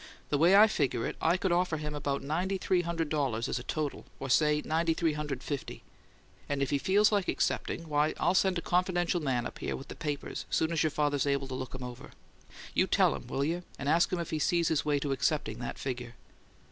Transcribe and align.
The 0.29 0.37
way 0.39 0.55
I 0.55 0.65
figure 0.65 1.05
it, 1.05 1.15
I 1.21 1.37
could 1.37 1.51
offer 1.51 1.77
him 1.77 1.93
about 1.93 2.23
ninety 2.23 2.57
three 2.57 2.81
hundred 2.81 3.09
dollars 3.09 3.47
as 3.47 3.59
a 3.59 3.63
total 3.63 4.07
or 4.19 4.31
say 4.31 4.59
ninety 4.65 4.95
three 4.95 5.13
hundred 5.13 5.35
and 5.37 5.43
fifty 5.43 5.83
and 6.49 6.63
if 6.63 6.71
he 6.71 6.79
feels 6.79 7.11
like 7.11 7.27
accepting, 7.27 7.87
why, 7.87 8.15
I'll 8.19 8.33
send 8.33 8.57
a 8.57 8.63
confidential 8.63 9.19
man 9.21 9.45
up 9.45 9.59
here 9.59 9.75
with 9.75 9.89
the 9.89 9.95
papers 9.95 10.47
soon's 10.49 10.81
your 10.81 10.89
father's 10.89 11.27
able 11.27 11.47
to 11.49 11.53
look 11.53 11.75
'em 11.75 11.83
over. 11.83 12.09
You 12.73 12.87
tell 12.87 13.13
him, 13.15 13.27
will 13.27 13.43
you, 13.43 13.61
and 13.77 13.87
ask 13.87 14.11
him 14.11 14.17
if 14.17 14.31
he 14.31 14.39
sees 14.39 14.69
his 14.69 14.83
way 14.83 14.97
to 14.97 15.11
accepting 15.11 15.59
that 15.59 15.77
figure?" 15.77 16.15